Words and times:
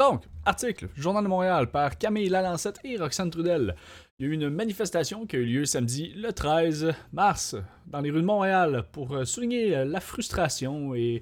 Donc, 0.00 0.24
article, 0.46 0.88
Journal 0.96 1.22
de 1.22 1.28
Montréal 1.28 1.70
par 1.70 1.98
Camille 1.98 2.30
Lalancette 2.30 2.80
et 2.84 2.96
Roxane 2.96 3.28
Trudel. 3.28 3.76
Il 4.18 4.24
y 4.24 4.28
a 4.30 4.32
eu 4.32 4.34
une 4.34 4.48
manifestation 4.48 5.26
qui 5.26 5.36
a 5.36 5.40
eu 5.40 5.44
lieu 5.44 5.64
samedi 5.66 6.14
le 6.14 6.32
13 6.32 6.94
mars 7.12 7.54
dans 7.86 8.00
les 8.00 8.10
rues 8.10 8.22
de 8.22 8.26
Montréal 8.26 8.86
pour 8.92 9.14
euh, 9.14 9.26
souligner 9.26 9.84
la 9.84 10.00
frustration 10.00 10.94
et 10.94 11.20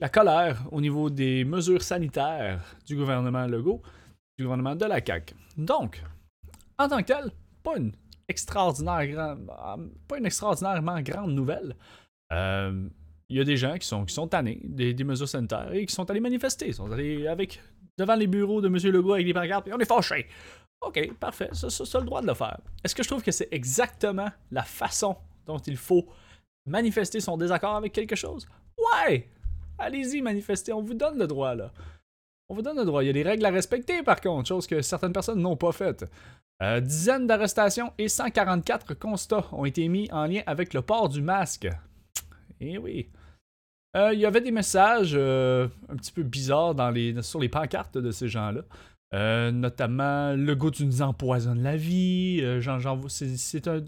la 0.00 0.08
colère 0.08 0.64
au 0.72 0.80
niveau 0.80 1.10
des 1.10 1.44
mesures 1.44 1.82
sanitaires 1.82 2.74
du 2.84 2.96
gouvernement 2.96 3.46
Legault, 3.46 3.82
du 4.36 4.42
gouvernement 4.42 4.74
de 4.74 4.86
la 4.86 4.98
CAQ. 4.98 5.36
Donc, 5.56 6.02
en 6.78 6.88
tant 6.88 6.98
que 6.98 7.06
tel, 7.06 7.30
pas 7.62 7.76
une 7.76 7.92
extraordinaire 8.26 9.36
pas 10.08 10.18
une 10.18 10.26
extraordinairement 10.26 11.00
grande 11.02 11.34
nouvelle. 11.34 11.76
Euh, 12.32 12.88
il 13.32 13.38
y 13.38 13.40
a 13.40 13.44
des 13.44 13.56
gens 13.56 13.78
qui 13.78 13.86
sont, 13.86 14.04
qui 14.04 14.12
sont 14.12 14.28
tannés 14.28 14.60
des, 14.62 14.92
des, 14.92 15.04
mesures 15.04 15.28
sanitaires 15.28 15.72
et 15.72 15.86
qui 15.86 15.94
sont 15.94 16.08
allés 16.10 16.20
manifester. 16.20 16.66
Ils 16.68 16.74
sont 16.74 16.90
allés 16.92 17.26
avec 17.26 17.60
devant 17.96 18.14
les 18.14 18.26
bureaux 18.26 18.60
de 18.60 18.68
M. 18.68 18.76
Legault 18.92 19.14
avec 19.14 19.24
des 19.24 19.32
pancartes, 19.32 19.68
et 19.68 19.72
on 19.72 19.78
est 19.78 19.86
fâchés. 19.86 20.26
OK, 20.82 21.14
parfait, 21.14 21.48
ça, 21.52 21.70
ça, 21.70 21.86
ça, 21.86 21.98
le 21.98 22.04
droit 22.04 22.20
de 22.20 22.26
le 22.26 22.34
faire. 22.34 22.58
Est-ce 22.84 22.94
que 22.94 23.02
je 23.02 23.08
trouve 23.08 23.22
que 23.22 23.30
c'est 23.30 23.48
exactement 23.50 24.28
la 24.50 24.62
façon 24.62 25.16
dont 25.46 25.58
il 25.58 25.76
faut 25.78 26.06
manifester 26.66 27.20
son 27.20 27.38
désaccord 27.38 27.76
avec 27.76 27.92
quelque 27.92 28.16
chose? 28.16 28.46
Ouais! 28.76 29.28
Allez-y, 29.78 30.20
manifestez, 30.20 30.72
on 30.74 30.82
vous 30.82 30.94
donne 30.94 31.18
le 31.18 31.26
droit, 31.26 31.54
là. 31.54 31.72
On 32.50 32.54
vous 32.54 32.62
donne 32.62 32.76
le 32.76 32.84
droit. 32.84 33.02
Il 33.02 33.06
y 33.06 33.10
a 33.10 33.14
des 33.14 33.22
règles 33.22 33.46
à 33.46 33.50
respecter, 33.50 34.02
par 34.02 34.20
contre, 34.20 34.46
chose 34.46 34.66
que 34.66 34.82
certaines 34.82 35.14
personnes 35.14 35.40
n'ont 35.40 35.56
pas 35.56 35.72
faites. 35.72 36.04
Euh, 36.62 36.80
dizaines 36.80 37.26
d'arrestations 37.26 37.94
et 37.96 38.08
144 38.08 38.92
constats 38.94 39.46
ont 39.52 39.64
été 39.64 39.88
mis 39.88 40.10
en 40.12 40.26
lien 40.26 40.42
avec 40.46 40.74
le 40.74 40.82
port 40.82 41.08
du 41.08 41.22
masque. 41.22 41.68
Eh 42.60 42.76
oui. 42.76 43.08
Euh, 43.96 44.14
il 44.14 44.20
y 44.20 44.26
avait 44.26 44.40
des 44.40 44.50
messages 44.50 45.12
euh, 45.14 45.68
un 45.88 45.96
petit 45.96 46.12
peu 46.12 46.22
bizarres 46.22 46.74
sur 47.20 47.40
les 47.40 47.48
pancartes 47.48 47.98
de 47.98 48.10
ces 48.10 48.28
gens-là. 48.28 48.62
Euh, 49.14 49.50
notamment, 49.50 50.32
le 50.32 50.54
goût 50.54 50.70
tu 50.70 50.86
nous 50.86 51.02
empoisonnes 51.02 51.62
la 51.62 51.76
vie. 51.76 52.42
c'est 53.08 53.68
un, 53.68 53.82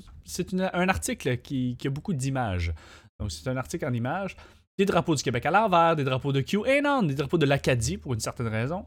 un, 0.75 0.89
article 0.89 1.39
qui, 1.39 1.78
a 1.84 1.91
beaucoup 1.91 2.12
d'images. 2.12 2.75
Donc, 3.19 3.33
c'est 3.33 3.48
un 3.48 3.56
article 3.56 3.87
en 3.87 3.93
images. 3.93 4.37
Des 4.77 4.84
drapeaux 4.84 5.15
du 5.15 5.23
Québec 5.23 5.47
à 5.47 5.51
l'envers, 5.51 5.97
des 5.97 6.05
drapeaux 6.05 6.33
de 6.33 6.41
QAnon, 6.41 7.05
des 7.05 7.15
drapeaux 7.15 7.39
de 7.39 7.47
l'Acadie 7.47 7.97
pour 7.97 8.12
une 8.12 8.21
certaine 8.21 8.48
raison. 8.48 8.84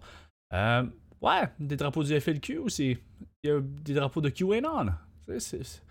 ouais, 0.52 1.44
des 1.60 1.76
drapeaux 1.76 2.04
du 2.04 2.20
FLQ 2.20 2.60
aussi. 2.60 2.98
Il 3.44 3.50
y 3.50 3.54
a 3.54 3.60
des 3.60 3.94
drapeaux 3.96 4.22
de 4.22 4.30
QAnon. 4.30 4.92
C'est 5.40 5.82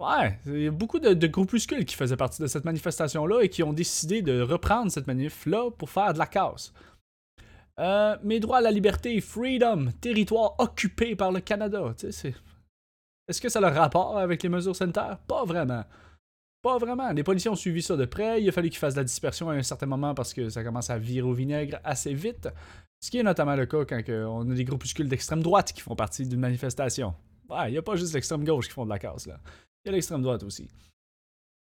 Ouais, 0.00 0.38
il 0.46 0.62
y 0.62 0.66
a 0.68 0.70
beaucoup 0.70 1.00
de, 1.00 1.26
groupuscules 1.26 1.84
qui 1.84 1.96
faisaient 1.96 2.16
partie 2.16 2.40
de 2.40 2.46
cette 2.46 2.64
manifestation-là 2.64 3.40
et 3.40 3.48
qui 3.48 3.64
ont 3.64 3.72
décidé 3.72 4.22
de 4.22 4.40
reprendre 4.40 4.92
cette 4.92 5.08
manif-là 5.08 5.70
pour 5.72 5.90
faire 5.90 6.12
de 6.12 6.18
la 6.18 6.26
casse. 6.26 6.72
Euh, 7.80 8.16
mes 8.22 8.38
droits 8.38 8.58
à 8.58 8.60
la 8.60 8.70
liberté, 8.70 9.20
freedom, 9.20 9.88
territoire 10.00 10.54
occupé 10.58 11.16
par 11.16 11.32
le 11.32 11.40
Canada. 11.40 11.94
Est-ce 11.96 13.40
que 13.40 13.48
ça 13.48 13.58
a 13.58 13.70
le 13.70 13.76
rapport 13.76 14.18
avec 14.18 14.42
les 14.44 14.48
mesures 14.48 14.76
sanitaires? 14.76 15.18
Pas 15.26 15.44
vraiment. 15.44 15.84
Pas 16.62 16.78
vraiment. 16.78 17.10
Les 17.10 17.24
policiers 17.24 17.50
ont 17.50 17.56
suivi 17.56 17.82
ça 17.82 17.96
de 17.96 18.04
près. 18.04 18.40
Il 18.40 18.48
a 18.48 18.52
fallu 18.52 18.70
qu'ils 18.70 18.78
fassent 18.78 18.94
de 18.94 19.00
la 19.00 19.04
dispersion 19.04 19.50
à 19.50 19.54
un 19.54 19.62
certain 19.62 19.86
moment 19.86 20.14
parce 20.14 20.32
que 20.32 20.48
ça 20.48 20.62
commence 20.62 20.90
à 20.90 20.98
virer 20.98 21.26
au 21.26 21.32
vinaigre 21.32 21.78
assez 21.82 22.14
vite. 22.14 22.48
Ce 23.00 23.10
qui 23.10 23.18
est 23.18 23.22
notamment 23.22 23.54
le 23.54 23.66
cas 23.66 23.84
quand 23.84 24.00
on 24.08 24.48
a 24.48 24.54
des 24.54 24.64
groupuscules 24.64 25.08
d'extrême 25.08 25.42
droite 25.42 25.72
qui 25.72 25.80
font 25.80 25.96
partie 25.96 26.26
d'une 26.26 26.40
manifestation. 26.40 27.14
Ouais, 27.48 27.68
il 27.68 27.72
n'y 27.72 27.78
a 27.78 27.82
pas 27.82 27.96
juste 27.96 28.14
l'extrême 28.14 28.44
gauche 28.44 28.66
qui 28.66 28.74
font 28.74 28.84
de 28.84 28.90
la 28.90 28.98
casse, 28.98 29.26
là. 29.26 29.40
L'extrême 29.90 30.22
droite 30.22 30.42
aussi. 30.42 30.68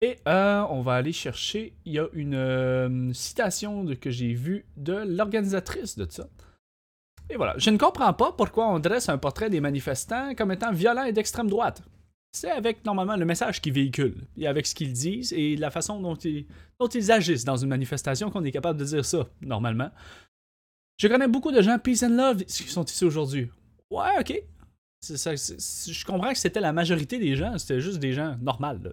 Et 0.02 0.17
euh, 0.28 0.64
on 0.70 0.81
va 0.81 0.94
aller 0.94 1.11
chercher, 1.11 1.73
il 1.86 1.94
y 1.94 2.00
a 2.00 2.08
une 2.14 2.36
euh, 2.36 3.14
citation 3.14 3.86
que 4.00 4.11
j'ai 4.11 4.34
vue 4.34 4.66
de 4.75 4.94
l'organisatrice 4.94 5.97
de 5.97 6.06
ça. 6.09 6.28
Et 7.30 7.36
voilà, 7.36 7.56
je 7.58 7.69
ne 7.72 7.78
comprends 7.78 8.14
pas 8.14 8.31
pourquoi 8.31 8.67
on 8.67 8.80
dresse 8.80 9.09
un 9.09 9.17
portrait 9.17 9.50
des 9.50 9.59
manifestants 9.59 10.36
comme 10.36 10.52
étant 10.52 10.72
violents 10.72 11.03
et 11.03 11.14
d'extrême 11.14 11.50
droite. 11.50 11.81
C'est 12.31 12.52
avec 12.52 12.86
normalement 12.86 13.16
le 13.16 13.25
message 13.25 13.59
qu'ils 13.59 13.73
véhiculent, 13.73 14.28
et 14.38 14.46
avec 14.46 14.68
ce 14.68 14.75
qu'ils 14.75 14.94
disent 14.94 15.34
et 15.34 15.56
la 15.56 15.72
façon 15.72 16.00
dont 16.00 16.16
ils, 16.16 16.46
dont 16.80 16.88
ils 16.88 17.12
agissent 17.12 17.46
dans 17.46 17.57
une 17.57 17.69
manifestation 17.69 18.30
qu'on 18.30 18.44
est 18.44 18.51
capable 18.51 18.80
de 18.80 18.85
dire 18.85 19.03
ça, 19.03 19.28
normalement. 19.41 19.90
Je 21.00 21.07
connais 21.07 21.28
beaucoup 21.28 21.51
de 21.51 21.62
gens 21.62 21.80
peace 21.80 22.03
and 22.03 22.16
love 22.16 22.44
qui 22.44 22.63
sont 22.63 22.85
ici 22.85 23.03
aujourd'hui. 23.03 23.50
Ouais, 23.90 24.19
ok, 24.19 24.44
je 25.02 26.06
comprends 26.06 26.31
que 26.31 26.38
c'était 26.38 26.59
la 26.59 26.74
majorité 26.74 27.19
des 27.19 27.35
gens, 27.35 27.58
c'était 27.58 27.80
juste 27.80 28.00
des 28.00 28.13
gens 28.13 28.35
normaux. 28.41 28.90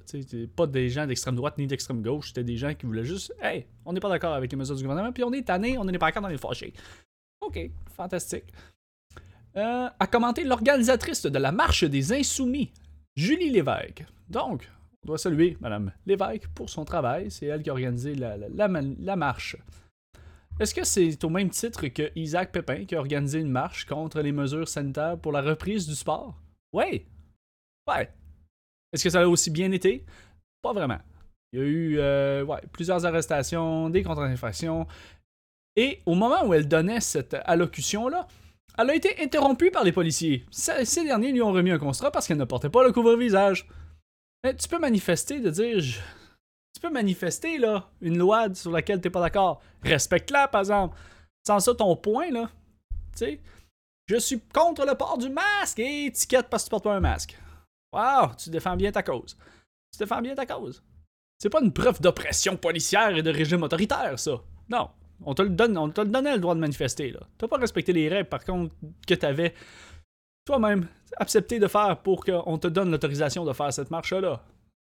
Pas 0.55 0.67
des 0.67 0.89
gens 0.89 1.07
d'extrême 1.07 1.35
droite 1.35 1.57
ni 1.59 1.67
d'extrême 1.67 2.03
gauche, 2.03 2.29
c'était 2.29 2.45
des 2.45 2.57
gens 2.57 2.75
qui 2.75 2.87
voulaient 2.87 3.05
juste 3.05 3.35
Hey, 3.41 3.67
on 3.85 3.93
n'est 3.93 4.01
pas 4.01 4.11
d'accord 4.11 4.35
avec 4.35 4.51
les 4.51 4.57
mesures 4.57 4.77
du 4.77 4.83
gouvernement, 4.83 5.13
puis 5.13 5.25
on 5.25 5.33
est 5.33 5.47
tanné, 5.47 5.79
on 5.79 5.85
n'est 5.85 5.99
pas 5.99 6.13
dans 6.13 6.29
les 6.29 6.39
fâchés. 6.39 6.73
Ok, 7.41 7.59
fantastique. 7.97 8.45
Euh, 9.57 9.89
a 9.99 10.07
commenté 10.07 10.45
l'organisatrice 10.45 11.23
de 11.23 11.39
la 11.39 11.53
marche 11.53 11.85
des 11.85 12.13
Insoumis, 12.13 12.73
Julie 13.17 13.51
Lévesque. 13.51 14.05
Donc, 14.29 14.69
on 15.05 15.07
doit 15.07 15.19
saluer 15.19 15.57
Madame 15.61 15.93
Lévesque 16.07 16.49
pour 16.55 16.69
son 16.69 16.85
travail, 16.85 17.31
c'est 17.31 17.47
elle 17.47 17.63
qui 17.63 17.71
a 17.71 17.73
organisé 17.73 18.15
la 18.15 19.17
marche. 19.17 19.57
Est-ce 20.61 20.75
que 20.75 20.85
c'est 20.85 21.23
au 21.25 21.31
même 21.31 21.51
titre 21.51 21.89
que 21.89 22.13
Isaac 22.15 22.53
Pépin 22.53 22.85
qui 22.85 22.95
a 22.95 23.01
organisé 23.01 23.41
une 23.41 23.51
marche 23.51 23.87
contre 23.87 24.21
les 24.21 24.31
mesures 24.31 24.69
sanitaires 24.69 25.19
pour 25.19 25.33
la 25.33 25.43
reprise 25.43 25.87
du 25.87 25.97
sport? 25.97 26.37
Oui. 26.73 27.07
Ouais. 27.89 28.09
Est-ce 28.93 29.03
que 29.03 29.11
ça 29.11 29.23
a 29.23 29.27
aussi 29.27 29.51
bien 29.51 29.73
été? 29.73 30.05
Pas 30.63 30.73
vraiment. 30.73 31.01
Il 31.53 31.59
y 31.59 31.63
a 31.63 31.67
eu 31.67 31.99
euh, 31.99 32.47
plusieurs 32.73 33.05
arrestations, 33.05 33.91
des 33.91 34.05
contre-infractions. 34.05 34.87
Et 35.77 36.01
au 36.07 36.15
moment 36.15 36.47
où 36.47 36.55
elle 36.55 36.69
donnait 36.69 37.01
cette 37.01 37.37
allocution-là, 37.45 38.29
elle 38.79 38.91
a 38.91 38.95
été 38.95 39.23
interrompue 39.23 39.73
par 39.73 39.83
les 39.83 39.93
policiers. 39.93 40.45
Ces 40.51 41.05
derniers 41.05 41.33
lui 41.33 41.43
ont 41.43 41.53
remis 41.53 41.73
un 41.73 41.79
constat 41.79 42.13
parce 42.13 42.29
qu'elle 42.29 42.39
ne 42.39 42.45
portait 42.45 42.71
pas 42.71 42.85
le 42.85 42.93
couvre-visage. 42.93 43.69
Tu 44.45 44.69
peux 44.69 44.79
manifester 44.79 45.41
de 45.41 45.51
dire 45.51 45.83
peux 46.85 46.93
manifester 46.93 47.59
là, 47.59 47.89
une 48.01 48.19
loi 48.19 48.55
sur 48.55 48.71
laquelle 48.71 49.01
tu 49.01 49.09
n'es 49.09 49.13
pas 49.13 49.21
d'accord. 49.21 49.63
Respecte-la, 49.83 50.49
par 50.49 50.61
exemple. 50.61 50.97
Sans 51.47 51.61
ça, 51.61 51.75
ton 51.75 51.97
point, 51.97 52.31
là, 52.31 52.51
tu 53.13 53.19
sais, 53.19 53.41
je 54.07 54.17
suis 54.17 54.41
contre 54.41 54.85
le 54.87 54.95
port 54.95 55.19
du 55.19 55.29
masque 55.29 55.79
et 55.79 56.07
étiquette 56.07 56.49
parce 56.51 56.65
que 56.65 56.69
tu 56.69 56.71
portes 56.71 56.85
pas 56.85 56.95
un 56.95 57.01
masque. 57.01 57.39
Wow, 57.93 58.35
tu 58.37 58.51
défends 58.51 58.77
bien 58.77 58.93
ta 58.93 59.03
cause. 59.03 59.37
Tu 59.93 59.99
défends 59.99 60.21
bien 60.21 60.35
ta 60.35 60.47
cause. 60.47 60.83
C'est 61.39 61.51
pas 61.51 61.61
une 61.63 61.73
preuve 61.73 62.01
d'oppression 62.01 62.57
policière 62.57 63.17
et 63.17 63.23
de 63.23 63.31
régime 63.31 63.63
autoritaire, 63.63 64.19
ça. 64.19 64.41
Non. 64.69 64.91
On 65.25 65.35
te 65.35 65.43
le 65.43 65.51
donne, 65.51 65.79
on 65.79 65.89
te 65.91 66.01
le 66.01 66.09
donnait 66.09 66.35
le 66.35 66.41
droit 66.41 66.55
de 66.55 66.61
manifester, 66.61 67.13
là. 67.13 67.21
T'as 67.39 67.49
pas 67.49 67.59
respecté 67.59 67.93
les 67.93 68.09
règles, 68.09 68.29
par 68.29 68.45
contre, 68.45 68.75
que 69.07 69.15
t'avais 69.15 69.55
toi-même 70.45 70.89
accepté 71.17 71.59
de 71.59 71.69
faire 71.69 71.99
pour 72.03 72.25
qu'on 72.25 72.59
te 72.59 72.67
donne 72.67 72.91
l'autorisation 72.91 73.45
de 73.45 73.53
faire 73.53 73.73
cette 73.73 73.91
marche-là. 73.91 74.43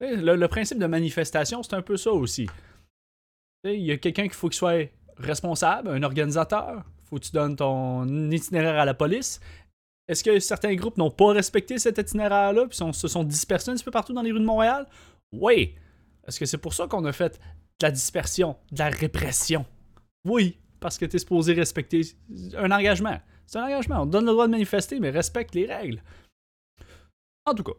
Le, 0.01 0.47
principe 0.47 0.79
de 0.79 0.87
manifestation, 0.87 1.63
c'est 1.63 1.75
un 1.75 1.83
peu 1.83 1.97
ça 1.97 2.11
aussi. 2.11 2.47
Il 3.65 3.83
y 3.83 3.93
a 3.93 3.99
quelqu'un 3.99 4.23
qu'il 4.23 4.33
faut 4.33 4.49
qu'il 4.49 4.57
soit 4.57 4.91
responsable, 5.19 5.91
un 5.91 6.03
organisateur. 6.03 6.85
Faut 7.05 7.17
que 7.17 7.25
tu 7.25 7.33
donnes 7.33 7.57
ton 7.57 8.31
itinéraire 8.31 8.81
à 8.81 8.85
la 8.85 8.95
police. 8.95 9.41
Est-ce 10.09 10.25
que 10.25 10.39
certains 10.41 10.75
groupes 10.75 10.97
n'ont 10.97 11.11
pas 11.11 11.33
respecté 11.33 11.79
cet 11.79 11.99
itinéraire-là 11.99 12.67
puis 12.67 12.77
se 12.77 13.09
sont 13.09 13.25
dispersés 13.25 13.71
un 13.71 13.75
petit 13.75 13.85
peu 13.85 13.91
partout 13.91 14.13
dans 14.13 14.23
les 14.23 14.33
rues 14.33 14.41
de 14.41 14.45
Montréal? 14.45 14.87
Oui. 15.33 15.75
Est-ce 16.27 16.41
que 16.41 16.47
c'est 16.47 16.59
pour 16.59 16.75
ça 16.75 16.87
qu'on 16.87 17.05
a 17.05 17.13
fait 17.13 17.39
de 17.81 17.87
la 17.87 17.91
dispersion, 17.91 18.57
de 18.73 18.79
la 18.79 18.89
répression? 18.89 19.67
Oui, 20.25 20.59
parce 20.81 20.99
que 20.99 21.05
tu 21.05 21.17
es 21.17 21.19
supposé 21.19 21.53
respecter 21.53 22.03
un 22.57 22.71
engagement. 22.71 23.21
C'est 23.47 23.59
un 23.59 23.65
engagement. 23.65 24.03
On 24.03 24.07
donne 24.07 24.27
le 24.27 24.33
droit 24.33 24.47
de 24.47 24.53
manifester, 24.53 24.99
mais 24.99 25.11
respecte 25.11 25.55
les 25.55 25.67
règles. 25.67 26.03
En 27.47 27.55
tout 27.55 27.63
cas, 27.63 27.73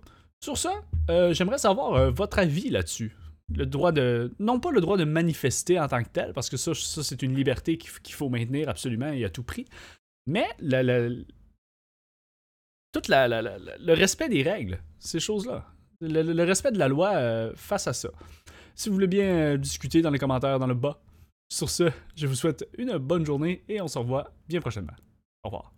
sur 0.44 0.58
ça, 0.58 0.84
euh, 1.10 1.34
j'aimerais 1.34 1.58
savoir 1.58 1.94
euh, 1.94 2.12
votre 2.12 2.40
avis 2.40 2.70
là-dessus. 2.70 3.16
Le 3.56 3.66
droit 3.66 3.92
de. 3.92 4.34
Non 4.40 4.60
pas 4.60 4.72
le 4.72 4.82
droit 4.82 4.98
de 4.98 5.04
manifester 5.04 5.80
en 5.80 5.88
tant 5.88 6.04
que 6.04 6.10
tel, 6.10 6.34
parce 6.34 6.50
que 6.50 6.58
ça, 6.58 6.74
c'est 6.74 7.22
une 7.22 7.36
liberté 7.36 7.78
qu'il 7.78 8.14
faut 8.14 8.30
maintenir 8.30 8.70
absolument 8.70 9.12
et 9.12 9.26
à 9.26 9.30
tout 9.30 9.44
prix. 9.44 9.66
Mais 10.26 10.48
tout 12.92 13.02
le 13.10 13.94
respect 13.94 14.30
des 14.30 14.44
règles, 14.44 14.82
ces 15.00 15.20
choses-là. 15.20 15.68
Le, 16.00 16.44
respect 16.44 16.72
de 16.72 16.80
la 16.80 16.88
loi 16.88 17.14
euh, 17.16 17.54
face 17.56 17.88
à 17.88 17.94
ça. 17.94 18.10
Si 18.74 18.90
vous 18.90 18.96
voulez 18.96 19.08
bien 19.08 19.58
discuter 19.58 20.02
dans 20.02 20.10
les 20.10 20.20
commentaires 20.20 20.58
dans 20.58 20.68
le 20.68 20.74
bas. 20.74 21.02
Sur 21.50 21.70
ce, 21.70 21.92
je 22.16 22.28
vous 22.28 22.36
souhaite 22.36 22.68
une 22.78 22.98
bonne 22.98 23.26
journée 23.26 23.64
et 23.68 23.82
on 23.82 23.88
se 23.90 24.00
revoit 24.00 24.32
bien 24.48 24.62
prochainement. 24.62 24.94
Au 25.44 25.50
revoir. 25.50 25.74